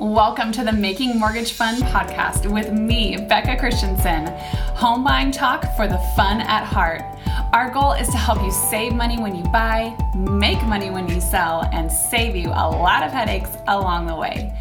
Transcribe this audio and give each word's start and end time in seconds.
Welcome 0.00 0.50
to 0.52 0.64
the 0.64 0.72
Making 0.72 1.18
Mortgage 1.18 1.52
Fun 1.52 1.74
podcast 1.74 2.50
with 2.50 2.72
me, 2.72 3.18
Becca 3.18 3.58
Christensen. 3.58 4.28
Home 4.76 5.04
buying 5.04 5.30
talk 5.30 5.76
for 5.76 5.86
the 5.86 5.98
fun 6.16 6.40
at 6.40 6.64
heart. 6.64 7.02
Our 7.52 7.70
goal 7.70 7.92
is 7.92 8.08
to 8.08 8.16
help 8.16 8.42
you 8.42 8.50
save 8.50 8.94
money 8.94 9.18
when 9.18 9.34
you 9.34 9.42
buy, 9.52 9.94
make 10.16 10.62
money 10.62 10.88
when 10.88 11.06
you 11.06 11.20
sell, 11.20 11.68
and 11.74 11.92
save 11.92 12.34
you 12.34 12.48
a 12.48 12.64
lot 12.70 13.02
of 13.02 13.12
headaches 13.12 13.50
along 13.68 14.06
the 14.06 14.16
way. 14.16 14.58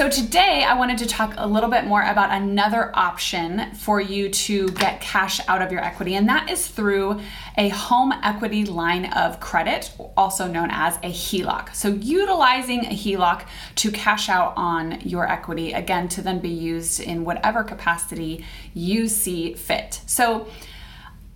So, 0.00 0.08
today 0.08 0.64
I 0.66 0.78
wanted 0.78 0.96
to 0.96 1.06
talk 1.06 1.34
a 1.36 1.46
little 1.46 1.68
bit 1.68 1.84
more 1.84 2.02
about 2.02 2.30
another 2.32 2.90
option 2.94 3.74
for 3.74 4.00
you 4.00 4.30
to 4.30 4.68
get 4.68 5.02
cash 5.02 5.46
out 5.46 5.60
of 5.60 5.70
your 5.70 5.84
equity, 5.84 6.14
and 6.14 6.26
that 6.26 6.48
is 6.48 6.66
through 6.66 7.20
a 7.58 7.68
home 7.68 8.10
equity 8.22 8.64
line 8.64 9.12
of 9.12 9.40
credit, 9.40 9.92
also 10.16 10.46
known 10.46 10.70
as 10.70 10.96
a 11.02 11.12
HELOC. 11.12 11.74
So, 11.74 11.88
utilizing 11.88 12.86
a 12.86 12.96
HELOC 12.96 13.44
to 13.74 13.90
cash 13.90 14.30
out 14.30 14.54
on 14.56 15.02
your 15.02 15.30
equity, 15.30 15.74
again, 15.74 16.08
to 16.08 16.22
then 16.22 16.38
be 16.38 16.48
used 16.48 17.00
in 17.00 17.26
whatever 17.26 17.62
capacity 17.62 18.46
you 18.72 19.06
see 19.06 19.52
fit. 19.52 20.00
So, 20.06 20.48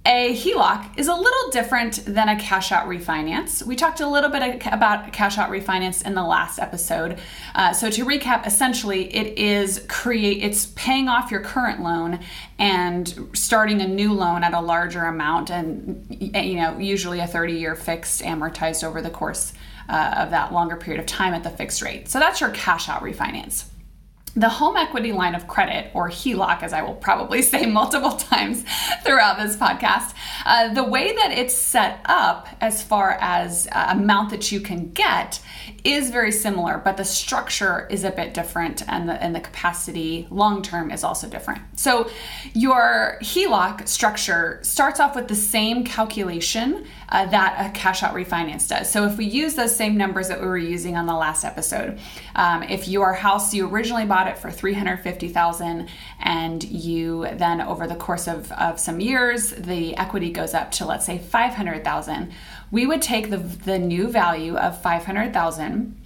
a 0.07 0.35
HELOC 0.35 0.99
is 0.99 1.09
a 1.09 1.15
little 1.15 1.51
different 1.51 2.05
than 2.05 2.29
a 2.29 2.39
cash 2.39 2.73
out 2.73 2.87
refinance. 2.87 3.65
We 3.65 3.75
talked 3.75 4.01
a 4.01 4.09
little 4.09 4.29
bit 4.29 4.63
about 4.67 5.13
cash 5.15 5.39
out 5.39 5.51
refinance 5.51 6.05
in 6.05 6.15
the 6.15 6.23
last 6.23 6.59
episode. 6.59 7.19
Uh, 7.55 7.73
so 7.73 7.89
to 7.89 8.05
recap, 8.05 8.47
essentially, 8.47 9.15
it 9.15 9.39
is 9.39 9.85
create 9.89 10.43
it's 10.43 10.67
paying 10.67 11.09
off 11.09 11.31
your 11.31 11.41
current 11.41 11.83
loan 11.83 12.21
and 12.59 13.29
starting 13.33 13.81
a 13.81 13.89
new 13.89 14.13
loan 14.13 14.45
at 14.45 14.53
a 14.53 14.61
larger 14.61 15.05
amount, 15.05 15.51
and 15.51 16.07
you 16.11 16.57
know 16.57 16.79
usually 16.79 17.21
a 17.21 17.27
30 17.27 17.55
year 17.55 17.75
fixed 17.75 18.21
amortized 18.23 18.85
over 18.85 19.01
the 19.01 19.11
course 19.11 19.55
uh, 19.89 20.17
of 20.19 20.31
that 20.31 20.53
longer 20.53 20.77
period 20.77 21.01
of 21.01 21.07
time 21.07 21.33
at 21.33 21.45
the 21.45 21.51
fixed 21.51 21.81
rate. 21.81 22.11
So 22.11 22.19
that's 22.19 22.43
your 22.43 22.51
cash 22.51 22.91
out 22.91 23.03
refinance. 23.03 23.65
The 24.37 24.49
home 24.49 24.77
equity 24.77 25.13
line 25.13 25.37
of 25.37 25.47
credit, 25.47 25.93
or 25.95 26.09
HELOC, 26.09 26.63
as 26.65 26.73
I 26.73 26.83
will 26.83 26.95
probably 26.95 27.41
say 27.53 27.67
multiple 27.67 28.13
times 28.13 28.65
throughout 29.05 29.39
this 29.39 29.57
podcast, 29.57 30.13
uh, 30.45 30.75
the 30.75 30.83
way 30.83 31.15
that 31.15 31.31
it's 31.31 31.55
set 31.55 32.01
up 32.05 32.49
as 32.61 32.83
far 32.83 33.17
as 33.21 33.69
uh, 33.71 33.87
amount 33.91 34.31
that 34.31 34.51
you 34.51 34.61
can 34.61 34.91
get 34.91 35.41
is 35.85 36.11
very 36.11 36.33
similar, 36.33 36.79
but 36.79 36.97
the 36.97 37.05
structure 37.05 37.87
is 37.91 38.05
a 38.05 38.11
bit 38.11 38.35
different 38.35 38.83
and 38.89 39.09
the, 39.09 39.23
and 39.23 39.35
the 39.35 39.41
capacity 39.41 40.27
long 40.31 40.63
term 40.63 40.91
is 40.91 41.05
also 41.05 41.29
different. 41.29 41.61
So, 41.79 42.11
your 42.55 43.19
HELOC 43.23 43.87
structure 43.87 44.59
starts 44.63 44.99
off 44.99 45.15
with 45.15 45.29
the 45.29 45.37
same 45.37 45.85
calculation 45.85 46.87
uh, 47.11 47.27
that 47.27 47.67
a 47.67 47.79
cash 47.79 48.03
out 48.03 48.15
refinance 48.15 48.69
does. 48.69 48.91
So, 48.91 49.07
if 49.07 49.17
we 49.17 49.27
use 49.27 49.55
those 49.55 49.77
same 49.77 49.97
numbers 49.97 50.29
that 50.29 50.41
we 50.41 50.47
were 50.47 50.59
using 50.59 50.97
on 50.97 51.07
the 51.07 51.15
last 51.15 51.45
episode, 51.45 51.99
um, 52.35 52.63
if 52.65 52.89
your 52.89 53.13
house 53.13 53.53
you 53.55 53.69
originally 53.69 54.07
bought 54.07 54.24
it 54.29 54.39
for 54.39 54.51
350000 54.51 55.89
and 56.21 56.65
you 56.65 57.27
then 57.35 57.61
over 57.61 57.87
the 57.87 57.95
course 57.95 58.27
of, 58.27 58.51
of 58.53 58.79
some 58.79 59.01
years 59.01 59.51
the 59.51 59.97
equity 59.97 60.31
goes 60.31 60.55
up 60.55 60.71
to 60.73 60.85
let's 60.85 61.07
say 61.07 61.19
500000 61.19 62.33
we 62.71 62.87
would 62.87 63.03
take 63.03 63.31
the, 63.31 63.39
the 63.39 63.79
new 63.79 64.09
value 64.09 64.57
of 64.57 64.81
500000 64.81 66.01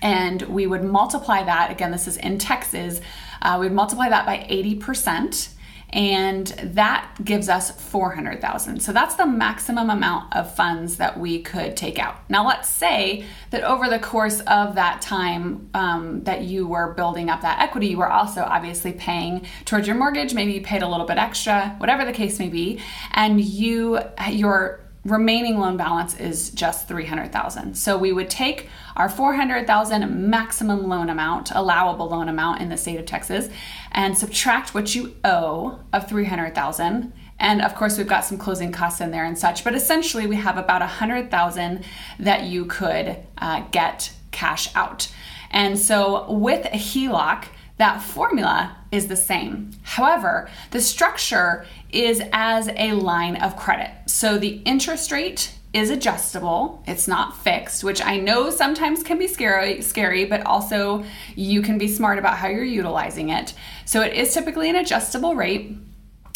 and 0.00 0.42
we 0.42 0.66
would 0.66 0.84
multiply 0.84 1.42
that 1.42 1.70
again 1.70 1.90
this 1.90 2.06
is 2.06 2.16
in 2.16 2.38
texas 2.38 3.00
uh, 3.42 3.56
we'd 3.60 3.72
multiply 3.72 4.08
that 4.08 4.26
by 4.26 4.46
80% 4.50 5.54
and 5.90 6.46
that 6.62 7.14
gives 7.24 7.48
us 7.48 7.70
400,000. 7.70 8.80
So 8.80 8.92
that's 8.92 9.14
the 9.14 9.26
maximum 9.26 9.88
amount 9.88 10.36
of 10.36 10.54
funds 10.54 10.96
that 10.98 11.18
we 11.18 11.40
could 11.42 11.76
take 11.76 11.98
out. 11.98 12.28
Now 12.28 12.46
let's 12.46 12.68
say 12.68 13.24
that 13.50 13.62
over 13.62 13.88
the 13.88 13.98
course 13.98 14.40
of 14.40 14.74
that 14.74 15.00
time 15.00 15.70
um, 15.72 16.24
that 16.24 16.42
you 16.42 16.66
were 16.66 16.92
building 16.92 17.30
up 17.30 17.40
that 17.40 17.60
equity, 17.60 17.88
you 17.88 17.98
were 17.98 18.10
also 18.10 18.42
obviously 18.42 18.92
paying 18.92 19.46
towards 19.64 19.86
your 19.86 19.96
mortgage. 19.96 20.34
Maybe 20.34 20.52
you 20.52 20.60
paid 20.60 20.82
a 20.82 20.88
little 20.88 21.06
bit 21.06 21.16
extra, 21.16 21.74
whatever 21.78 22.04
the 22.04 22.12
case 22.12 22.38
may 22.38 22.48
be, 22.48 22.80
and 23.12 23.40
you 23.40 23.98
your 24.30 24.87
remaining 25.04 25.58
loan 25.58 25.76
balance 25.76 26.18
is 26.18 26.50
just 26.50 26.88
300,000. 26.88 27.76
So 27.76 27.96
we 27.96 28.12
would 28.12 28.28
take 28.28 28.68
our 28.96 29.08
400,000 29.08 30.30
maximum 30.30 30.88
loan 30.88 31.08
amount, 31.08 31.50
allowable 31.52 32.08
loan 32.08 32.28
amount 32.28 32.60
in 32.60 32.68
the 32.68 32.76
state 32.76 32.98
of 32.98 33.06
Texas, 33.06 33.48
and 33.92 34.16
subtract 34.16 34.74
what 34.74 34.94
you 34.94 35.16
owe 35.24 35.80
of 35.92 36.08
300,000. 36.08 37.12
And 37.40 37.62
of 37.62 37.74
course, 37.74 37.96
we've 37.96 38.08
got 38.08 38.24
some 38.24 38.38
closing 38.38 38.72
costs 38.72 39.00
in 39.00 39.10
there 39.10 39.24
and 39.24 39.38
such, 39.38 39.62
but 39.62 39.74
essentially 39.74 40.26
we 40.26 40.36
have 40.36 40.58
about 40.58 40.80
100,000 40.80 41.84
that 42.18 42.42
you 42.44 42.64
could 42.66 43.16
uh, 43.38 43.64
get 43.70 44.12
cash 44.32 44.74
out. 44.74 45.12
And 45.50 45.78
so 45.78 46.30
with 46.30 46.66
a 46.66 46.76
HELOC, 46.76 47.44
that 47.78 48.02
formula 48.02 48.76
is 48.90 49.06
the 49.06 49.16
same. 49.16 49.70
However, 49.82 50.50
the 50.72 50.80
structure 50.80 51.64
is 51.90 52.20
as 52.32 52.68
a 52.74 52.92
line 52.92 53.36
of 53.36 53.56
credit. 53.56 53.90
So 54.18 54.36
the 54.36 54.60
interest 54.64 55.12
rate 55.12 55.52
is 55.72 55.90
adjustable. 55.90 56.82
It's 56.88 57.06
not 57.06 57.38
fixed, 57.38 57.84
which 57.84 58.04
I 58.04 58.16
know 58.16 58.50
sometimes 58.50 59.04
can 59.04 59.16
be 59.16 59.28
scary, 59.28 59.80
scary, 59.80 60.24
but 60.24 60.44
also 60.44 61.04
you 61.36 61.62
can 61.62 61.78
be 61.78 61.86
smart 61.86 62.18
about 62.18 62.36
how 62.36 62.48
you're 62.48 62.64
utilizing 62.64 63.28
it. 63.28 63.54
So 63.84 64.00
it 64.00 64.14
is 64.14 64.34
typically 64.34 64.68
an 64.70 64.74
adjustable 64.74 65.36
rate 65.36 65.76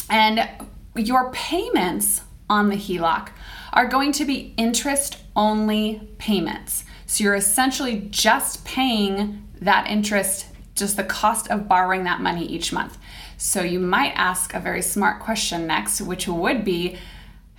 and 0.09 0.49
your 0.95 1.33
payments 1.33 2.21
on 2.49 2.69
the 2.69 2.77
HELOC 2.77 3.31
are 3.73 3.89
going 3.89 4.13
to 4.13 4.25
be 4.25 4.55
interest 4.57 5.19
only 5.35 6.09
payments. 6.19 6.85
So 7.07 7.25
you're 7.25 7.35
essentially 7.35 8.07
just 8.13 8.65
paying 8.65 9.49
that 9.61 9.89
interest 9.89 10.47
just 10.77 10.97
the 10.97 11.03
cost 11.03 11.51
of 11.51 11.67
borrowing 11.67 12.05
that 12.05 12.21
money 12.21 12.47
each 12.47 12.73
month. 12.73 12.97
So 13.39 13.61
you 13.63 13.81
might 13.81 14.13
ask 14.15 14.55
a 14.55 14.61
very 14.61 14.83
smart 14.83 15.21
question 15.21 15.67
next, 15.67 16.01
which 16.01 16.29
would 16.29 16.65
be, 16.65 16.97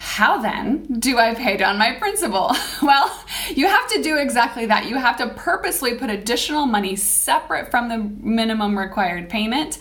how 0.04 0.38
then 0.38 0.84
do 1.00 1.18
I 1.18 1.34
pay 1.34 1.56
down 1.56 1.78
my 1.78 1.94
principal? 1.94 2.52
well, 2.82 3.24
you 3.56 3.68
have 3.68 3.90
to 3.92 4.04
do 4.04 4.18
exactly 4.18 4.66
that. 4.66 4.90
You 4.90 4.98
have 4.98 5.18
to 5.18 5.30
purposely 5.30 5.96
put 5.96 6.10
additional 6.10 6.66
money 6.66 6.98
separate 6.98 7.72
from 7.72 7.88
the 7.88 7.98
minimum 7.98 8.78
required 8.78 9.30
payment 9.30 9.80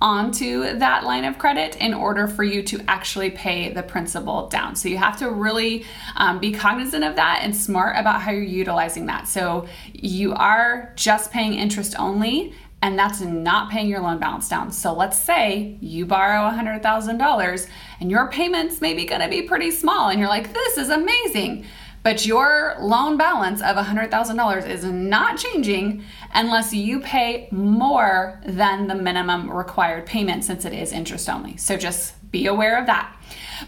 onto 0.00 0.78
that 0.78 1.02
line 1.02 1.24
of 1.24 1.38
credit 1.38 1.74
in 1.76 1.92
order 1.92 2.28
for 2.28 2.44
you 2.44 2.62
to 2.62 2.80
actually 2.86 3.30
pay 3.30 3.72
the 3.72 3.82
principal 3.82 4.48
down. 4.48 4.76
So 4.76 4.88
you 4.88 4.96
have 4.98 5.18
to 5.18 5.28
really 5.28 5.84
um, 6.14 6.38
be 6.38 6.52
cognizant 6.52 7.02
of 7.02 7.16
that 7.16 7.40
and 7.42 7.54
smart 7.54 7.96
about 7.98 8.22
how 8.22 8.30
you're 8.30 8.42
utilizing 8.42 9.06
that. 9.06 9.26
So 9.26 9.66
you 9.92 10.34
are 10.34 10.92
just 10.94 11.32
paying 11.32 11.54
interest 11.54 11.96
only 11.98 12.54
and 12.84 12.98
that's 12.98 13.22
not 13.22 13.70
paying 13.70 13.88
your 13.88 14.02
loan 14.02 14.18
balance 14.18 14.46
down. 14.46 14.70
So 14.70 14.92
let's 14.92 15.18
say 15.18 15.78
you 15.80 16.04
borrow 16.04 16.50
$100,000 16.50 17.68
and 18.00 18.10
your 18.10 18.28
payments 18.28 18.82
maybe 18.82 19.06
going 19.06 19.22
to 19.22 19.28
be 19.30 19.40
pretty 19.40 19.70
small 19.70 20.10
and 20.10 20.20
you're 20.20 20.28
like, 20.28 20.52
this 20.52 20.76
is 20.76 20.90
amazing. 20.90 21.64
But 22.02 22.26
your 22.26 22.76
loan 22.78 23.16
balance 23.16 23.62
of 23.62 23.76
$100,000 23.76 24.68
is 24.68 24.84
not 24.84 25.38
changing 25.38 26.04
unless 26.34 26.74
you 26.74 27.00
pay 27.00 27.48
more 27.50 28.42
than 28.44 28.86
the 28.86 28.94
minimum 28.94 29.50
required 29.50 30.04
payment 30.04 30.44
since 30.44 30.66
it 30.66 30.74
is 30.74 30.92
interest 30.92 31.30
only. 31.30 31.56
So 31.56 31.78
just 31.78 32.12
be 32.34 32.46
aware 32.46 32.78
of 32.78 32.86
that. 32.86 33.16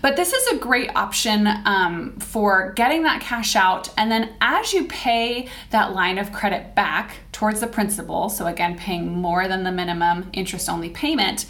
But 0.02 0.16
this 0.16 0.32
is 0.32 0.46
a 0.48 0.58
great 0.58 0.90
option 0.94 1.46
um, 1.64 2.18
for 2.18 2.72
getting 2.72 3.04
that 3.04 3.20
cash 3.20 3.54
out. 3.54 3.88
And 3.96 4.10
then 4.10 4.34
as 4.40 4.72
you 4.72 4.84
pay 4.86 5.48
that 5.70 5.94
line 5.94 6.18
of 6.18 6.32
credit 6.32 6.74
back 6.74 7.18
towards 7.32 7.60
the 7.60 7.68
principal, 7.68 8.28
so 8.28 8.46
again, 8.46 8.76
paying 8.76 9.10
more 9.12 9.46
than 9.46 9.62
the 9.62 9.72
minimum 9.72 10.28
interest 10.32 10.68
only 10.68 10.90
payment, 10.90 11.46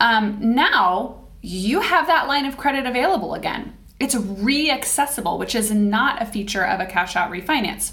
um, 0.00 0.38
now 0.40 1.24
you 1.42 1.80
have 1.80 2.06
that 2.06 2.28
line 2.28 2.46
of 2.46 2.56
credit 2.56 2.86
available 2.86 3.34
again. 3.34 3.76
It's 3.98 4.14
re-accessible, 4.14 5.38
which 5.38 5.56
is 5.56 5.72
not 5.72 6.22
a 6.22 6.26
feature 6.26 6.64
of 6.64 6.78
a 6.78 6.86
cash 6.86 7.16
out 7.16 7.32
refinance. 7.32 7.92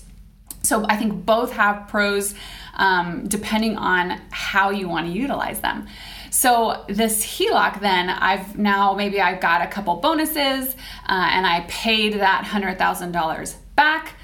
So 0.61 0.85
I 0.87 0.95
think 0.97 1.25
both 1.25 1.51
have 1.53 1.87
pros 1.87 2.35
um, 2.75 3.27
depending 3.27 3.77
on 3.77 4.21
how 4.29 4.69
you 4.69 4.87
want 4.87 5.07
to 5.07 5.11
utilize 5.11 5.61
them. 5.61 5.87
So 6.31 6.85
this 6.87 7.25
HELOC, 7.25 7.81
then 7.81 8.09
I've 8.09 8.57
now 8.57 8.93
maybe 8.93 9.21
I've 9.21 9.41
got 9.41 9.61
a 9.61 9.67
couple 9.67 9.95
bonuses 9.97 10.75
uh, 11.07 11.29
and 11.31 11.45
I 11.45 11.65
paid 11.67 12.13
that 12.13 12.45
hundred 12.45 12.77
thousand 12.77 13.11
dollars 13.11 13.55
back. 13.75 14.15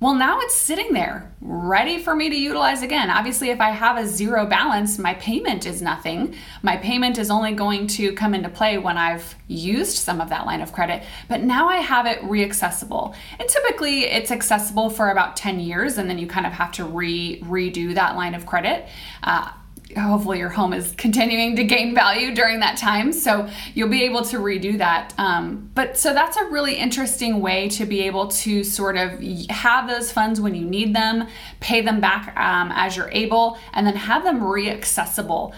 Well, 0.00 0.14
now 0.14 0.38
it's 0.42 0.54
sitting 0.54 0.92
there 0.92 1.34
ready 1.40 2.00
for 2.00 2.14
me 2.14 2.30
to 2.30 2.36
utilize 2.36 2.82
again. 2.82 3.10
Obviously, 3.10 3.50
if 3.50 3.60
I 3.60 3.70
have 3.70 3.98
a 3.98 4.06
zero 4.06 4.46
balance, 4.46 4.96
my 4.96 5.14
payment 5.14 5.66
is 5.66 5.82
nothing. 5.82 6.36
My 6.62 6.76
payment 6.76 7.18
is 7.18 7.32
only 7.32 7.52
going 7.52 7.88
to 7.88 8.12
come 8.12 8.32
into 8.32 8.48
play 8.48 8.78
when 8.78 8.96
I've 8.96 9.34
used 9.48 9.96
some 9.96 10.20
of 10.20 10.28
that 10.28 10.46
line 10.46 10.60
of 10.60 10.72
credit. 10.72 11.02
But 11.28 11.42
now 11.42 11.68
I 11.68 11.78
have 11.78 12.06
it 12.06 12.20
reaccessible. 12.20 13.12
And 13.40 13.48
typically, 13.48 14.04
it's 14.04 14.30
accessible 14.30 14.88
for 14.88 15.10
about 15.10 15.36
10 15.36 15.58
years, 15.58 15.98
and 15.98 16.08
then 16.08 16.18
you 16.20 16.28
kind 16.28 16.46
of 16.46 16.52
have 16.52 16.70
to 16.72 16.84
re- 16.84 17.40
redo 17.40 17.92
that 17.94 18.14
line 18.14 18.34
of 18.34 18.46
credit. 18.46 18.86
Uh, 19.24 19.50
hopefully 19.96 20.38
your 20.38 20.50
home 20.50 20.72
is 20.72 20.92
continuing 20.96 21.56
to 21.56 21.64
gain 21.64 21.94
value 21.94 22.34
during 22.34 22.60
that 22.60 22.76
time. 22.76 23.12
So 23.12 23.48
you'll 23.74 23.88
be 23.88 24.04
able 24.04 24.22
to 24.26 24.38
redo 24.38 24.76
that. 24.78 25.14
Um, 25.18 25.70
but 25.74 25.96
so 25.96 26.12
that's 26.12 26.36
a 26.36 26.44
really 26.44 26.74
interesting 26.74 27.40
way 27.40 27.68
to 27.70 27.86
be 27.86 28.02
able 28.02 28.28
to 28.28 28.64
sort 28.64 28.96
of 28.96 29.20
have 29.50 29.88
those 29.88 30.12
funds 30.12 30.40
when 30.40 30.54
you 30.54 30.64
need 30.64 30.94
them 30.94 31.26
pay 31.60 31.80
them 31.80 32.00
back 32.00 32.36
um, 32.36 32.70
as 32.74 32.96
you're 32.96 33.10
able 33.10 33.58
and 33.72 33.86
then 33.86 33.96
have 33.96 34.24
them 34.24 34.44
re-accessible. 34.44 35.54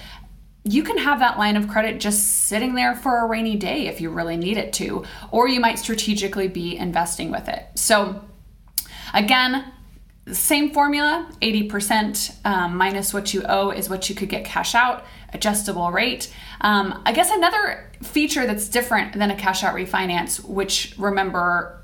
You 0.65 0.83
can 0.83 0.99
have 0.99 1.19
that 1.21 1.39
line 1.39 1.57
of 1.57 1.69
credit 1.69 2.01
just 2.01 2.45
sitting 2.45 2.75
there 2.75 2.95
for 2.95 3.19
a 3.19 3.27
rainy 3.27 3.57
day 3.57 3.87
if 3.87 4.01
you 4.01 4.11
really 4.11 4.37
need 4.37 4.59
it 4.59 4.73
to 4.75 5.05
or 5.31 5.49
you 5.49 5.59
might 5.59 5.79
strategically 5.79 6.49
be 6.49 6.77
investing 6.77 7.31
with 7.31 7.49
it. 7.49 7.67
So 7.75 8.23
again 9.13 9.73
same 10.35 10.73
formula 10.73 11.31
80% 11.43 12.47
um, 12.47 12.77
minus 12.77 13.13
what 13.13 13.33
you 13.35 13.43
owe 13.49 13.71
is 13.71 13.89
what 13.89 14.09
you 14.09 14.15
could 14.15 14.29
get 14.29 14.45
cash 14.45 14.75
out, 14.75 15.05
adjustable 15.33 15.91
rate. 15.91 16.33
Um, 16.61 17.03
I 17.05 17.13
guess 17.13 17.31
another 17.31 17.91
feature 18.03 18.47
that's 18.47 18.69
different 18.69 19.15
than 19.15 19.31
a 19.31 19.37
cash 19.37 19.63
out 19.63 19.75
refinance, 19.75 20.45
which 20.45 20.95
remember 20.99 21.77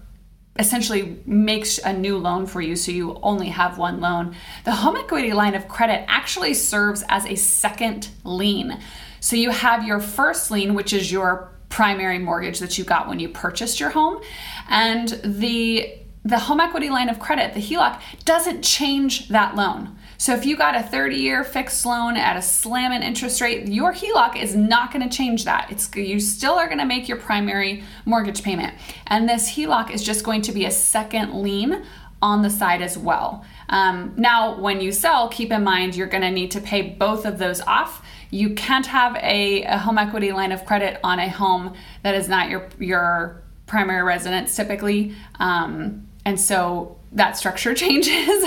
essentially 0.58 1.19
makes 1.26 1.78
a 1.78 1.93
new 1.93 2.16
loan 2.16 2.46
for 2.46 2.60
you 2.60 2.76
so 2.76 2.90
you 2.90 3.19
only 3.22 3.48
have 3.48 3.78
one 3.78 4.00
loan. 4.00 4.34
The 4.64 4.72
home 4.72 4.96
equity 4.96 5.32
line 5.32 5.54
of 5.54 5.69
credit 5.69 6.04
actually 6.08 6.54
serves 6.54 7.04
as 7.08 7.26
a 7.26 7.34
second 7.34 8.08
lien. 8.25 8.81
So 9.20 9.37
you 9.37 9.50
have 9.50 9.84
your 9.84 10.00
first 10.00 10.50
lien, 10.50 10.75
which 10.75 10.93
is 10.93 11.12
your 11.12 11.52
primary 11.69 12.19
mortgage 12.19 12.60
that 12.60 12.78
you 12.78 12.84
got 12.84 13.08
when 13.08 13.20
you 13.20 13.28
purchased 13.28 13.81
your 13.81 13.90
home, 13.90 14.22
and 14.69 15.08
the 15.25 15.98
the 16.26 16.40
home 16.40 16.61
equity 16.61 16.90
line 16.90 17.08
of 17.08 17.20
credit, 17.20 17.55
the 17.55 17.61
HELOC, 17.61 18.00
doesn't 18.25 18.62
change 18.62 19.28
that 19.28 19.55
loan. 19.55 19.96
So 20.19 20.34
if 20.34 20.44
you 20.44 20.56
got 20.56 20.75
a 20.75 20.82
30 20.82 21.17
year 21.17 21.44
fixed 21.44 21.87
loan 21.87 22.17
at 22.17 22.37
a 22.37 22.43
slamming 22.43 23.02
interest 23.02 23.40
rate, 23.40 23.69
your 23.69 23.93
HELOC 23.93 24.43
is 24.43 24.56
not 24.56 24.93
going 24.93 25.08
to 25.08 25.14
change 25.14 25.44
that. 25.44 25.70
It's 25.70 25.94
you 25.94 26.19
still 26.19 26.55
are 26.55 26.67
going 26.67 26.78
to 26.78 26.84
make 26.84 27.08
your 27.08 27.19
primary 27.19 27.84
mortgage 28.05 28.43
payment. 28.43 28.75
And 29.06 29.28
this 29.28 29.50
HELOC 29.50 29.90
is 29.90 30.02
just 30.02 30.25
going 30.25 30.43
to 30.43 30.52
be 30.52 30.64
a 30.64 30.70
second 30.70 31.43
lien 31.43 31.84
on 32.23 32.43
the 32.43 32.50
side 32.50 32.82
as 32.82 32.96
well. 32.96 33.44
Um, 33.69 34.14
now, 34.17 34.58
when 34.58 34.81
you 34.81 34.90
sell, 34.90 35.29
keep 35.29 35.52
in 35.52 35.62
mind 35.62 35.94
you're 35.94 36.06
going 36.06 36.22
to 36.22 36.31
need 36.31 36.50
to 36.52 36.61
pay 36.61 36.82
both 36.82 37.25
of 37.25 37.38
those 37.38 37.61
off. 37.61 38.05
You 38.31 38.55
can't 38.55 38.87
have 38.87 39.14
a, 39.17 39.62
a 39.64 39.79
home 39.79 39.99
equity 39.99 40.32
line 40.32 40.50
of 40.50 40.64
credit 40.64 40.99
on 41.05 41.20
a 41.20 41.29
home 41.29 41.75
that 42.02 42.14
is 42.14 42.29
not 42.29 42.49
your 42.49 42.69
your 42.81 43.43
primary 43.67 44.02
residence 44.02 44.56
typically. 44.56 45.14
Um, 45.38 46.08
and 46.26 46.38
so 46.40 46.99
that 47.12 47.38
structure 47.38 47.73
changes. 47.84 48.44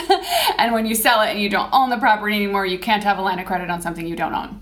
and 0.57 0.73
when 0.73 0.85
you 0.85 0.93
sell 0.93 1.21
it 1.21 1.29
and 1.29 1.39
you 1.39 1.49
don't 1.49 1.73
own 1.73 1.89
the 1.89 1.97
property 1.97 2.35
anymore, 2.35 2.65
you 2.65 2.77
can't 2.77 3.03
have 3.03 3.17
a 3.17 3.21
line 3.21 3.39
of 3.39 3.47
credit 3.47 3.71
on 3.71 3.81
something 3.81 4.05
you 4.05 4.17
don't 4.17 4.35
own. 4.35 4.61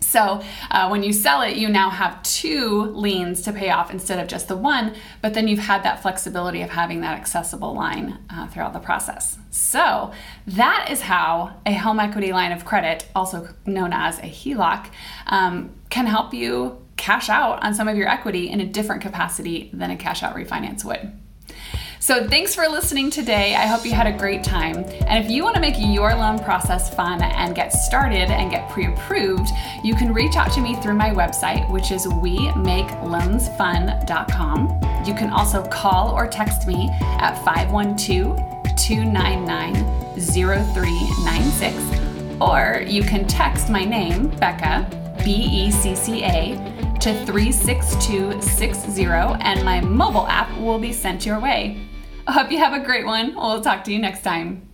So 0.00 0.42
uh, 0.72 0.88
when 0.88 1.04
you 1.04 1.12
sell 1.12 1.40
it, 1.42 1.56
you 1.56 1.68
now 1.68 1.88
have 1.88 2.20
two 2.24 2.86
liens 2.86 3.42
to 3.42 3.52
pay 3.52 3.70
off 3.70 3.92
instead 3.92 4.18
of 4.18 4.26
just 4.26 4.48
the 4.48 4.56
one, 4.56 4.96
but 5.22 5.34
then 5.34 5.46
you've 5.46 5.60
had 5.60 5.84
that 5.84 6.02
flexibility 6.02 6.62
of 6.62 6.70
having 6.70 7.02
that 7.02 7.16
accessible 7.16 7.72
line 7.72 8.18
uh, 8.28 8.48
throughout 8.48 8.72
the 8.72 8.80
process. 8.80 9.38
So 9.50 10.12
that 10.48 10.88
is 10.90 11.02
how 11.02 11.54
a 11.64 11.74
home 11.74 12.00
equity 12.00 12.32
line 12.32 12.50
of 12.50 12.64
credit, 12.64 13.06
also 13.14 13.54
known 13.64 13.92
as 13.92 14.18
a 14.18 14.22
HELOC, 14.22 14.86
um, 15.28 15.76
can 15.90 16.06
help 16.06 16.34
you 16.34 16.84
cash 16.96 17.28
out 17.28 17.62
on 17.62 17.72
some 17.72 17.86
of 17.86 17.96
your 17.96 18.08
equity 18.08 18.48
in 18.48 18.60
a 18.60 18.66
different 18.66 19.02
capacity 19.02 19.70
than 19.72 19.92
a 19.92 19.96
cash 19.96 20.24
out 20.24 20.34
refinance 20.34 20.84
would. 20.84 21.12
So 22.02 22.26
thanks 22.26 22.54
for 22.54 22.66
listening 22.66 23.10
today. 23.10 23.54
I 23.54 23.66
hope 23.66 23.84
you 23.84 23.92
had 23.92 24.06
a 24.06 24.12
great 24.16 24.42
time. 24.42 24.86
And 25.06 25.22
if 25.22 25.30
you 25.30 25.42
want 25.42 25.54
to 25.56 25.60
make 25.60 25.74
your 25.78 26.14
loan 26.14 26.38
process 26.38 26.88
fun 26.94 27.20
and 27.20 27.54
get 27.54 27.74
started 27.74 28.30
and 28.30 28.50
get 28.50 28.70
pre 28.70 28.86
approved, 28.86 29.50
you 29.84 29.94
can 29.94 30.14
reach 30.14 30.34
out 30.34 30.50
to 30.52 30.62
me 30.62 30.76
through 30.76 30.94
my 30.94 31.10
website, 31.10 31.70
which 31.70 31.90
is 31.90 32.08
we 32.08 32.50
make 32.54 32.86
loansfun.com. 32.86 35.04
You 35.06 35.12
can 35.12 35.28
also 35.28 35.62
call 35.66 36.12
or 36.12 36.26
text 36.26 36.66
me 36.66 36.88
at 37.02 37.34
512 37.44 38.38
299 38.76 39.74
0396. 40.18 42.40
Or 42.40 42.82
you 42.86 43.02
can 43.02 43.28
text 43.28 43.68
my 43.68 43.84
name, 43.84 44.28
Becca, 44.38 44.88
B 45.22 45.34
E 45.34 45.70
C 45.70 45.94
C 45.94 46.24
A, 46.24 46.56
to 47.00 47.12
36260, 47.26 49.04
and 49.04 49.62
my 49.62 49.82
mobile 49.82 50.26
app 50.28 50.50
will 50.58 50.78
be 50.78 50.94
sent 50.94 51.26
your 51.26 51.38
way. 51.38 51.76
Hope 52.30 52.52
you 52.52 52.58
have 52.58 52.72
a 52.72 52.84
great 52.84 53.04
one. 53.04 53.34
We'll 53.34 53.60
talk 53.60 53.84
to 53.84 53.92
you 53.92 53.98
next 53.98 54.22
time. 54.22 54.69